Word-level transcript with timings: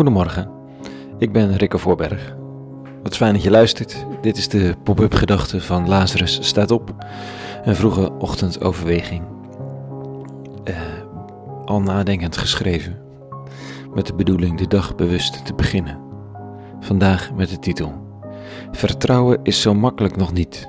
Goedemorgen, 0.00 0.50
ik 1.18 1.32
ben 1.32 1.56
Rikke 1.56 1.78
Voorberg. 1.78 2.36
Wat 3.02 3.16
fijn 3.16 3.32
dat 3.32 3.42
je 3.42 3.50
luistert. 3.50 4.06
Dit 4.20 4.36
is 4.36 4.48
de 4.48 4.74
pop-up 4.82 5.14
gedachte 5.14 5.60
van 5.60 5.88
Lazarus 5.88 6.38
staat 6.42 6.70
op. 6.70 6.94
Een 7.64 7.76
vroege 7.76 8.12
ochtendoverweging. 8.18 9.22
Uh, 10.64 10.76
al 11.64 11.80
nadenkend 11.80 12.36
geschreven. 12.36 12.98
Met 13.94 14.06
de 14.06 14.14
bedoeling 14.14 14.58
de 14.58 14.66
dag 14.66 14.94
bewust 14.94 15.44
te 15.44 15.54
beginnen. 15.54 15.98
Vandaag 16.80 17.32
met 17.32 17.48
de 17.48 17.58
titel 17.58 17.92
Vertrouwen 18.72 19.38
is 19.42 19.60
zo 19.60 19.74
makkelijk 19.74 20.16
nog 20.16 20.32
niet. 20.32 20.66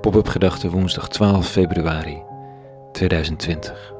Pop-up 0.00 0.28
gedachte 0.28 0.70
woensdag 0.70 1.08
12 1.08 1.48
februari 1.48 2.22
2020. 2.92 3.95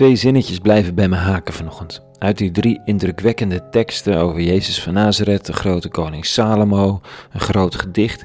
Twee 0.00 0.16
zinnetjes 0.16 0.58
blijven 0.58 0.94
bij 0.94 1.08
me 1.08 1.16
haken 1.16 1.54
vanochtend. 1.54 2.02
Uit 2.18 2.38
die 2.38 2.50
drie 2.50 2.80
indrukwekkende 2.84 3.68
teksten 3.68 4.16
over 4.16 4.40
Jezus 4.40 4.82
van 4.82 4.92
Nazareth, 4.92 5.46
de 5.46 5.52
grote 5.52 5.88
koning 5.88 6.26
Salomo, 6.26 7.00
een 7.32 7.40
groot 7.40 7.74
gedicht. 7.74 8.24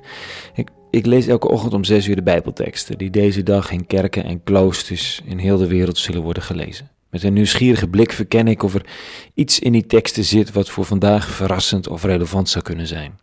Ik, 0.54 0.70
ik 0.90 1.06
lees 1.06 1.28
elke 1.28 1.50
ochtend 1.50 1.74
om 1.74 1.84
zes 1.84 2.08
uur 2.08 2.16
de 2.16 2.24
Bijbelteksten, 2.24 2.98
die 2.98 3.10
deze 3.10 3.44
dag 3.44 3.72
in 3.72 3.88
kerken 3.88 4.24
en 4.24 4.44
kloosters 4.44 5.22
in 5.26 5.38
heel 5.38 5.58
de 5.58 5.68
wereld 5.68 5.98
zullen 5.98 6.22
worden 6.22 6.44
gelezen. 6.44 6.90
Met 7.10 7.24
een 7.24 7.34
nieuwsgierige 7.34 7.88
blik 7.88 8.12
verken 8.12 8.48
ik 8.48 8.64
of 8.64 8.74
er 8.74 8.86
iets 9.34 9.60
in 9.60 9.72
die 9.72 9.86
teksten 9.86 10.24
zit 10.24 10.52
wat 10.52 10.70
voor 10.70 10.86
vandaag 10.86 11.28
verrassend 11.28 11.88
of 11.88 12.04
relevant 12.04 12.50
zou 12.50 12.64
kunnen 12.64 12.88
zijn. 12.88 13.20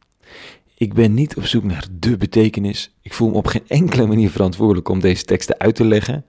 Ik 0.76 0.94
ben 0.94 1.14
niet 1.14 1.36
op 1.36 1.46
zoek 1.46 1.64
naar 1.64 1.86
de 1.98 2.16
betekenis. 2.16 2.94
Ik 3.02 3.12
voel 3.12 3.28
me 3.28 3.36
op 3.36 3.46
geen 3.46 3.64
enkele 3.66 4.06
manier 4.06 4.30
verantwoordelijk 4.30 4.88
om 4.88 5.00
deze 5.00 5.24
teksten 5.24 5.58
uit 5.58 5.74
te 5.74 5.84
leggen. 5.84 6.24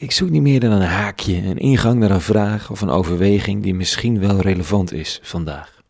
Ik 0.00 0.12
zoek 0.12 0.30
niet 0.30 0.42
meer 0.42 0.60
dan 0.60 0.70
een 0.70 0.80
haakje, 0.80 1.36
een 1.36 1.58
ingang 1.58 1.98
naar 1.98 2.10
een 2.10 2.20
vraag 2.20 2.70
of 2.70 2.80
een 2.80 2.90
overweging 2.90 3.62
die 3.62 3.74
misschien 3.74 4.20
wel 4.20 4.40
relevant 4.40 4.92
is 4.92 5.20
vandaag. 5.22 5.82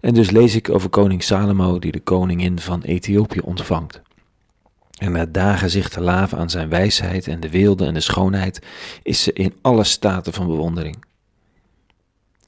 En 0.00 0.14
dus 0.14 0.30
lees 0.30 0.54
ik 0.54 0.70
over 0.70 0.88
koning 0.88 1.22
Salomo 1.22 1.78
die 1.78 1.92
de 1.92 2.00
koningin 2.00 2.58
van 2.58 2.82
Ethiopië 2.82 3.40
ontvangt. 3.40 4.02
En 4.98 5.12
na 5.12 5.26
dagen 5.26 5.70
zich 5.70 5.88
te 5.88 6.00
laven 6.00 6.38
aan 6.38 6.50
zijn 6.50 6.68
wijsheid 6.68 7.28
en 7.28 7.40
de 7.40 7.50
weelde 7.50 7.86
en 7.86 7.94
de 7.94 8.00
schoonheid, 8.00 8.66
is 9.02 9.22
ze 9.22 9.32
in 9.32 9.54
alle 9.60 9.84
staten 9.84 10.32
van 10.32 10.46
bewondering. 10.46 11.04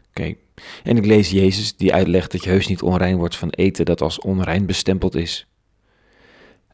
Oké, 0.08 0.34
en 0.82 0.96
ik 0.96 1.06
lees 1.06 1.30
Jezus 1.30 1.76
die 1.76 1.94
uitlegt 1.94 2.32
dat 2.32 2.44
je 2.44 2.50
heus 2.50 2.66
niet 2.66 2.82
onrein 2.82 3.16
wordt 3.16 3.36
van 3.36 3.50
eten 3.50 3.84
dat 3.84 4.00
als 4.00 4.18
onrein 4.20 4.66
bestempeld 4.66 5.14
is. 5.14 5.46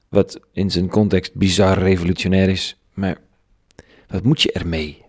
Wat 0.09 0.41
in 0.53 0.71
zijn 0.71 0.89
context 0.89 1.35
bizar 1.35 1.79
revolutionair 1.79 2.49
is, 2.49 2.77
maar 2.93 3.19
wat 4.09 4.23
moet 4.23 4.43
je 4.43 4.53
ermee? 4.53 5.03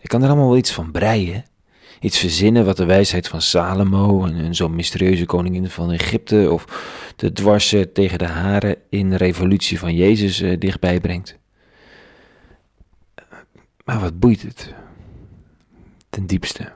Ik 0.00 0.08
kan 0.08 0.22
er 0.22 0.28
allemaal 0.28 0.48
wel 0.48 0.56
iets 0.56 0.72
van 0.72 0.90
breien. 0.90 1.44
Iets 2.00 2.18
verzinnen 2.18 2.64
wat 2.64 2.76
de 2.76 2.84
wijsheid 2.84 3.28
van 3.28 3.40
Salomo 3.40 4.24
en, 4.24 4.54
zo'n 4.54 4.74
mysterieuze 4.74 5.26
koningin 5.26 5.70
van 5.70 5.92
Egypte 5.92 6.50
of 6.50 6.64
de 7.16 7.32
dwarsen 7.32 7.92
tegen 7.92 8.18
de 8.18 8.26
haren 8.26 8.76
in 8.90 9.10
de 9.10 9.16
revolutie 9.16 9.78
van 9.78 9.94
Jezus 9.94 10.40
eh, 10.40 10.58
dichtbij 10.58 11.00
brengt. 11.00 11.38
Maar 13.84 14.00
wat 14.00 14.18
boeit 14.18 14.42
het? 14.42 14.74
Ten 16.10 16.26
diepste. 16.26 16.72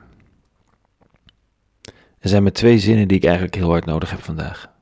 Er 2.19 2.29
zijn 2.29 2.43
maar 2.43 2.53
twee 2.53 2.79
zinnen 2.79 3.09
die 3.09 3.17
ik 3.17 3.25
eigenlijk 3.25 3.55
heel 3.55 3.71
hard 3.71 3.85
nodig 3.85 4.11
heb 4.11 4.23
vandaag. 4.23 4.73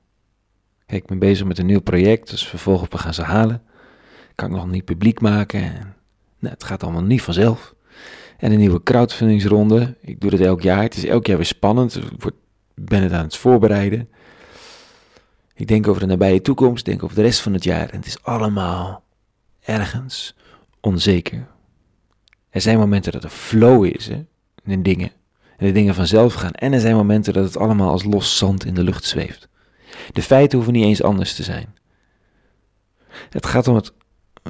Kijk, 0.86 1.02
ik 1.02 1.08
ben 1.08 1.18
bezig 1.18 1.46
met 1.46 1.58
een 1.58 1.66
nieuw 1.66 1.80
project, 1.80 2.30
dus 2.30 2.48
vervolgens 2.48 2.90
we 2.90 2.98
gaan 2.98 3.14
ze 3.14 3.22
halen. 3.22 3.62
Kan 4.34 4.50
ik 4.50 4.56
nog 4.56 4.70
niet 4.70 4.84
publiek 4.84 5.20
maken. 5.20 5.96
Nou, 6.38 6.54
het 6.54 6.64
gaat 6.64 6.82
allemaal 6.82 7.02
niet 7.02 7.22
vanzelf. 7.22 7.74
En 8.38 8.52
een 8.52 8.58
nieuwe 8.58 8.82
crowdfundingsronde. 8.82 9.96
Ik 10.00 10.20
doe 10.20 10.30
dat 10.30 10.40
elk 10.40 10.62
jaar. 10.62 10.82
Het 10.82 10.96
is 10.96 11.04
elk 11.04 11.26
jaar 11.26 11.36
weer 11.36 11.46
spannend. 11.46 11.96
Ik 11.96 12.32
ben 12.74 13.02
het 13.02 13.12
aan 13.12 13.24
het 13.24 13.36
voorbereiden. 13.36 14.08
Ik 15.54 15.68
denk 15.68 15.88
over 15.88 16.00
de 16.00 16.06
nabije 16.06 16.42
toekomst, 16.42 16.84
denk 16.84 17.02
over 17.02 17.16
de 17.16 17.22
rest 17.22 17.40
van 17.40 17.52
het 17.52 17.64
jaar. 17.64 17.88
En 17.88 17.96
het 17.96 18.06
is 18.06 18.22
allemaal 18.22 19.02
ergens 19.60 20.34
onzeker. 20.80 21.46
Er 22.50 22.60
zijn 22.60 22.78
momenten 22.78 23.12
dat 23.12 23.24
er 23.24 23.30
flow 23.30 23.84
is 23.84 24.06
hè, 24.06 24.24
in 24.64 24.82
dingen. 24.82 25.10
En 25.56 25.66
de 25.66 25.72
dingen 25.72 25.94
vanzelf 25.94 26.34
gaan. 26.34 26.52
En 26.52 26.72
er 26.72 26.80
zijn 26.80 26.96
momenten 26.96 27.32
dat 27.32 27.44
het 27.44 27.56
allemaal 27.56 27.90
als 27.90 28.04
los 28.04 28.36
zand 28.36 28.64
in 28.64 28.74
de 28.74 28.82
lucht 28.82 29.04
zweeft. 29.04 29.48
De 30.12 30.22
feiten 30.22 30.56
hoeven 30.56 30.76
niet 30.76 30.84
eens 30.84 31.02
anders 31.02 31.34
te 31.34 31.42
zijn. 31.42 31.76
Het 33.30 33.46
gaat 33.46 33.68
om 33.68 33.74
het 33.74 33.92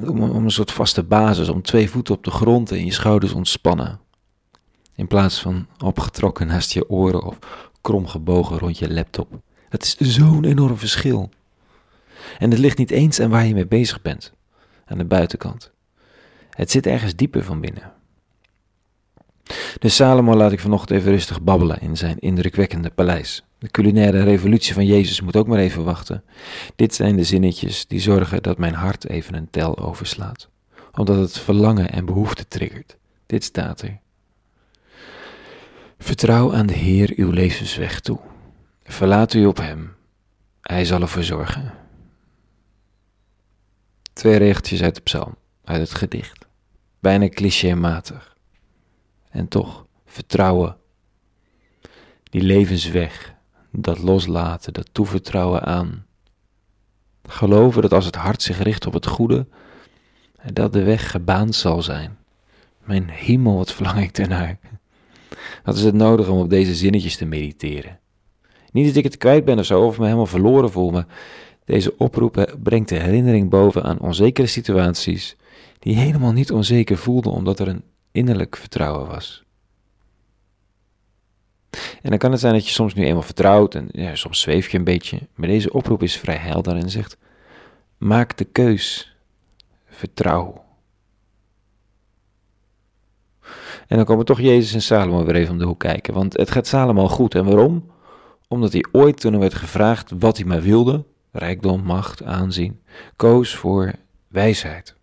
om, 0.07 0.21
om 0.21 0.43
een 0.43 0.51
soort 0.51 0.71
vaste 0.71 1.03
basis, 1.03 1.49
om 1.49 1.61
twee 1.61 1.89
voeten 1.89 2.15
op 2.15 2.23
de 2.23 2.31
grond 2.31 2.71
en 2.71 2.85
je 2.85 2.91
schouders 2.91 3.31
ontspannen. 3.31 3.99
In 4.95 5.07
plaats 5.07 5.41
van 5.41 5.67
opgetrokken 5.83 6.47
naast 6.47 6.71
je 6.71 6.89
oren 6.89 7.23
of 7.23 7.39
kromgebogen 7.81 8.57
rond 8.57 8.77
je 8.77 8.93
laptop. 8.93 9.41
Het 9.69 9.83
is 9.83 10.15
zo'n 10.15 10.45
enorm 10.45 10.77
verschil. 10.77 11.29
En 12.37 12.49
het 12.49 12.59
ligt 12.59 12.77
niet 12.77 12.91
eens 12.91 13.19
aan 13.19 13.29
waar 13.29 13.45
je 13.45 13.53
mee 13.53 13.67
bezig 13.67 14.01
bent, 14.01 14.33
aan 14.85 14.97
de 14.97 15.05
buitenkant. 15.05 15.71
Het 16.49 16.71
zit 16.71 16.85
ergens 16.85 17.15
dieper 17.15 17.43
van 17.43 17.59
binnen. 17.59 17.93
De 19.79 19.89
Salomo 19.89 20.35
laat 20.35 20.51
ik 20.51 20.59
vanochtend 20.59 20.99
even 20.99 21.11
rustig 21.11 21.41
babbelen 21.41 21.81
in 21.81 21.97
zijn 21.97 22.19
indrukwekkende 22.19 22.89
paleis. 22.89 23.43
De 23.59 23.71
culinaire 23.71 24.23
revolutie 24.23 24.73
van 24.73 24.85
Jezus 24.85 25.21
moet 25.21 25.35
ook 25.35 25.47
maar 25.47 25.59
even 25.59 25.83
wachten. 25.83 26.23
Dit 26.75 26.95
zijn 26.95 27.15
de 27.15 27.23
zinnetjes 27.23 27.87
die 27.87 27.99
zorgen 27.99 28.43
dat 28.43 28.57
mijn 28.57 28.73
hart 28.73 29.07
even 29.09 29.33
een 29.33 29.49
tel 29.49 29.77
overslaat, 29.77 30.49
omdat 30.91 31.17
het 31.17 31.39
verlangen 31.39 31.91
en 31.91 32.05
behoefte 32.05 32.47
triggert. 32.47 32.97
Dit 33.25 33.43
staat 33.43 33.81
er. 33.81 33.99
Vertrouw 35.97 36.53
aan 36.53 36.65
de 36.65 36.73
Heer 36.73 37.13
uw 37.15 37.31
levensweg 37.31 37.99
toe. 37.99 38.19
Verlaat 38.83 39.33
u 39.33 39.45
op 39.45 39.57
Hem. 39.57 39.95
Hij 40.61 40.85
zal 40.85 41.01
ervoor 41.01 41.23
zorgen. 41.23 41.73
Twee 44.13 44.37
regeltjes 44.37 44.81
uit 44.81 44.95
de 44.95 45.01
psalm, 45.01 45.35
uit 45.63 45.81
het 45.81 45.93
gedicht. 45.93 46.45
Bijna 46.99 47.29
clichématig. 47.29 48.37
En 49.29 49.47
toch, 49.47 49.85
vertrouwen. 50.05 50.77
Die 52.23 52.41
levensweg, 52.41 53.33
dat 53.71 53.99
loslaten, 53.99 54.73
dat 54.73 54.89
toevertrouwen 54.91 55.63
aan. 55.63 56.05
Geloven 57.23 57.81
dat 57.81 57.93
als 57.93 58.05
het 58.05 58.15
hart 58.15 58.41
zich 58.41 58.63
richt 58.63 58.85
op 58.85 58.93
het 58.93 59.05
goede, 59.05 59.47
dat 60.53 60.73
de 60.73 60.83
weg 60.83 61.11
gebaand 61.11 61.55
zal 61.55 61.81
zijn. 61.81 62.17
Mijn 62.83 63.09
hemel, 63.09 63.57
wat 63.57 63.73
verlang 63.73 63.99
ik 63.99 64.17
ernaar. 64.17 64.59
Wat 65.63 65.75
is 65.75 65.83
het 65.83 65.93
nodig 65.93 66.27
om 66.27 66.39
op 66.39 66.49
deze 66.49 66.75
zinnetjes 66.75 67.17
te 67.17 67.25
mediteren? 67.25 67.99
Niet 68.71 68.85
dat 68.85 68.95
ik 68.95 69.03
het 69.03 69.17
kwijt 69.17 69.45
ben 69.45 69.59
of 69.59 69.65
zo, 69.65 69.85
of 69.85 69.97
me 69.97 70.03
helemaal 70.03 70.25
verloren 70.25 70.71
voel, 70.71 70.91
maar 70.91 71.05
deze 71.65 71.97
oproep 71.97 72.55
brengt 72.63 72.89
de 72.89 72.95
herinnering 72.95 73.49
boven 73.49 73.83
aan 73.83 73.99
onzekere 73.99 74.47
situaties 74.47 75.35
die 75.79 75.95
helemaal 75.95 76.31
niet 76.31 76.51
onzeker 76.51 76.97
voelden 76.97 77.31
omdat 77.31 77.59
er 77.59 77.67
een 77.67 77.83
innerlijk 78.19 78.55
vertrouwen 78.55 79.07
was. 79.07 79.43
En 82.01 82.09
dan 82.09 82.17
kan 82.17 82.31
het 82.31 82.39
zijn 82.39 82.53
dat 82.53 82.65
je 82.67 82.73
soms 82.73 82.93
nu 82.93 83.05
eenmaal 83.05 83.21
vertrouwt 83.21 83.75
en 83.75 83.87
ja, 83.91 84.15
soms 84.15 84.39
zweef 84.39 84.69
je 84.69 84.77
een 84.77 84.83
beetje. 84.83 85.19
Maar 85.33 85.47
deze 85.47 85.73
oproep 85.73 86.03
is 86.03 86.17
vrij 86.17 86.35
helder 86.35 86.75
en 86.75 86.89
zegt: 86.89 87.17
maak 87.97 88.37
de 88.37 88.45
keus, 88.45 89.15
vertrouw. 89.85 90.63
En 93.87 93.95
dan 93.97 94.05
komen 94.05 94.25
toch 94.25 94.39
Jezus 94.39 94.73
en 94.73 94.81
Salomo 94.81 95.25
weer 95.25 95.35
even 95.35 95.51
om 95.51 95.57
de 95.57 95.65
hoek 95.65 95.79
kijken. 95.79 96.13
Want 96.13 96.37
het 96.37 96.51
gaat 96.51 96.67
Salomo 96.67 97.07
goed. 97.07 97.35
En 97.35 97.45
waarom? 97.45 97.91
Omdat 98.47 98.73
hij 98.73 98.85
ooit, 98.91 99.19
toen 99.19 99.33
er 99.33 99.39
werd 99.39 99.53
gevraagd 99.53 100.11
wat 100.19 100.37
hij 100.37 100.45
maar 100.45 100.61
wilde, 100.61 101.03
rijkdom, 101.31 101.83
macht, 101.83 102.23
aanzien, 102.23 102.81
koos 103.15 103.55
voor 103.55 103.93
wijsheid. 104.27 104.98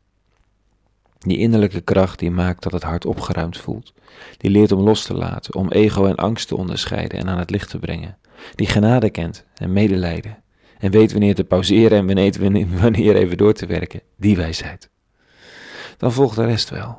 Die 1.27 1.39
innerlijke 1.39 1.81
kracht 1.81 2.19
die 2.19 2.31
maakt 2.31 2.63
dat 2.63 2.73
het 2.73 2.83
hart 2.83 3.07
opgeruimd 3.07 3.59
voelt. 3.59 3.93
Die 4.37 4.51
leert 4.51 4.73
om 4.73 4.81
los 4.81 5.05
te 5.05 5.15
laten, 5.15 5.55
om 5.55 5.71
ego 5.71 6.07
en 6.07 6.15
angst 6.15 6.49
te 6.49 6.57
onderscheiden 6.57 7.19
en 7.19 7.29
aan 7.29 7.39
het 7.39 7.51
licht 7.51 7.71
te 7.71 7.79
brengen. 7.79 8.19
Die 8.55 8.67
genade 8.67 9.11
kent 9.11 9.45
en 9.55 9.73
medelijden. 9.73 10.43
En 10.79 10.91
weet 10.91 11.13
wanneer 11.13 11.35
te 11.35 11.45
pauzeren 11.45 11.99
en 12.09 12.81
wanneer 12.81 13.17
even 13.17 13.37
door 13.37 13.53
te 13.53 13.67
werken. 13.67 14.01
Die 14.17 14.37
wijsheid. 14.37 14.91
Dan 15.97 16.13
volgt 16.13 16.37
de 16.37 16.45
rest 16.45 16.71
wel. 16.71 16.99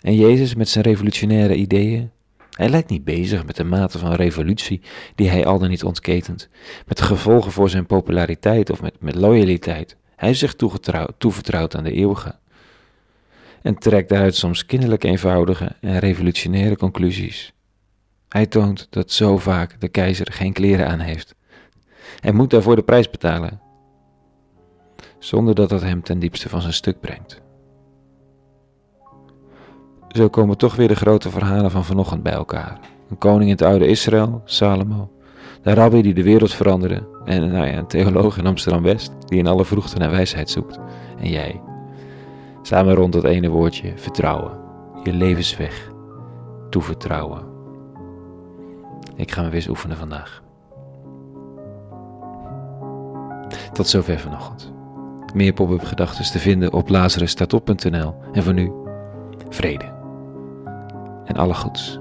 En 0.00 0.14
Jezus 0.14 0.54
met 0.54 0.68
zijn 0.68 0.84
revolutionaire 0.84 1.54
ideeën. 1.54 2.10
Hij 2.50 2.68
lijkt 2.68 2.90
niet 2.90 3.04
bezig 3.04 3.46
met 3.46 3.56
de 3.56 3.64
mate 3.64 3.98
van 3.98 4.12
revolutie 4.12 4.80
die 5.14 5.28
hij 5.28 5.46
al 5.46 5.58
dan 5.58 5.68
niet 5.68 5.84
ontketent. 5.84 6.48
Met 6.86 7.00
gevolgen 7.00 7.52
voor 7.52 7.70
zijn 7.70 7.86
populariteit 7.86 8.70
of 8.70 8.82
met, 8.82 8.94
met 9.00 9.14
loyaliteit. 9.14 9.96
Hij 10.16 10.30
is 10.30 10.38
zich 10.38 10.54
toevertrouwd 11.18 11.76
aan 11.76 11.84
de 11.84 11.92
eeuwige 11.92 12.38
en 13.62 13.78
trekt 13.78 14.08
daaruit 14.08 14.34
soms 14.34 14.66
kinderlijk 14.66 15.04
eenvoudige 15.04 15.76
en 15.80 15.98
revolutionaire 15.98 16.76
conclusies. 16.76 17.52
Hij 18.28 18.46
toont 18.46 18.86
dat 18.90 19.12
zo 19.12 19.38
vaak 19.38 19.80
de 19.80 19.88
keizer 19.88 20.32
geen 20.32 20.52
kleren 20.52 20.88
aan 20.88 21.00
heeft. 21.00 21.36
en 22.20 22.34
moet 22.34 22.50
daarvoor 22.50 22.76
de 22.76 22.82
prijs 22.82 23.10
betalen, 23.10 23.60
zonder 25.18 25.54
dat 25.54 25.68
dat 25.68 25.82
hem 25.82 26.02
ten 26.02 26.18
diepste 26.18 26.48
van 26.48 26.60
zijn 26.60 26.72
stuk 26.72 27.00
brengt. 27.00 27.40
Zo 30.08 30.28
komen 30.28 30.56
toch 30.56 30.76
weer 30.76 30.88
de 30.88 30.96
grote 30.96 31.30
verhalen 31.30 31.70
van 31.70 31.84
vanochtend 31.84 32.22
bij 32.22 32.32
elkaar. 32.32 32.78
Een 33.10 33.18
koning 33.18 33.42
in 33.42 33.56
het 33.56 33.62
oude 33.62 33.86
Israël, 33.86 34.42
Salomo. 34.44 35.10
De 35.62 35.74
rabbi 35.74 36.02
die 36.02 36.14
de 36.14 36.22
wereld 36.22 36.54
veranderde. 36.54 37.08
En 37.24 37.50
nou 37.50 37.66
ja, 37.66 37.76
een 37.76 37.86
theoloog 37.86 38.38
in 38.38 38.46
Amsterdam-West 38.46 39.12
die 39.26 39.38
in 39.38 39.46
alle 39.46 39.64
vroegte 39.64 39.98
naar 39.98 40.10
wijsheid 40.10 40.50
zoekt. 40.50 40.78
En 41.18 41.30
jij. 41.30 41.67
Samen 42.68 42.94
rond 42.94 43.12
dat 43.12 43.24
ene 43.24 43.48
woordje, 43.48 43.92
vertrouwen. 43.96 44.52
Je 45.02 45.12
levensweg. 45.12 45.90
Toevertrouwen. 46.70 47.42
Ik 49.16 49.30
ga 49.30 49.40
me 49.42 49.46
weer 49.46 49.54
eens 49.54 49.68
oefenen 49.68 49.96
vandaag. 49.96 50.42
Tot 53.72 53.86
zover 53.86 54.18
vanochtend. 54.18 54.72
Meer 55.34 55.52
pop-up 55.52 55.84
gedachten 55.84 56.24
te 56.24 56.38
vinden 56.38 56.72
op 56.72 56.88
lazarusstatop.nl. 56.88 58.14
En 58.32 58.42
voor 58.42 58.54
nu, 58.54 58.72
vrede. 59.48 59.92
En 61.24 61.36
alle 61.36 61.54
goeds. 61.54 61.98